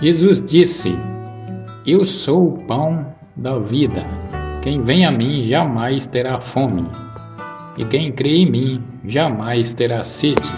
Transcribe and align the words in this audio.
Jesus 0.00 0.40
disse: 0.40 0.96
Eu 1.84 2.04
sou 2.04 2.48
o 2.48 2.58
pão 2.66 3.14
da 3.34 3.58
vida. 3.58 4.06
Quem 4.62 4.80
vem 4.80 5.04
a 5.04 5.10
mim 5.10 5.44
jamais 5.44 6.06
terá 6.06 6.40
fome, 6.40 6.84
e 7.76 7.84
quem 7.84 8.12
crê 8.12 8.36
em 8.36 8.50
mim 8.50 8.84
jamais 9.04 9.72
terá 9.72 10.04
sede. 10.04 10.52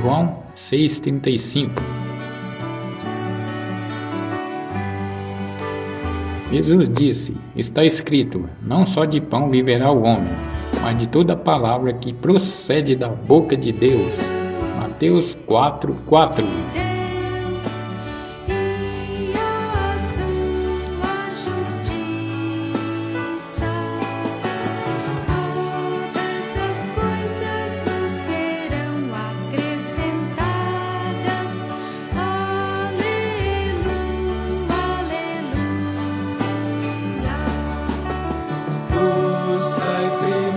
João 0.00 0.44
6,35 0.54 1.70
Jesus 6.52 6.88
disse: 6.88 7.36
Está 7.56 7.84
escrito: 7.84 8.48
Não 8.62 8.86
só 8.86 9.04
de 9.04 9.20
pão 9.20 9.50
viverá 9.50 9.90
o 9.90 10.04
homem, 10.04 10.32
mas 10.80 10.96
de 10.96 11.08
toda 11.08 11.36
palavra 11.36 11.92
que 11.92 12.12
procede 12.12 12.94
da 12.94 13.08
boca 13.08 13.56
de 13.56 13.72
Deus. 13.72 14.20
Mateus 14.78 15.36
4, 15.46 15.94
4 16.06 16.44
Skype. 39.70 40.49